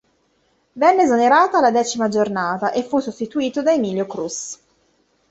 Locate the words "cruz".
4.07-4.59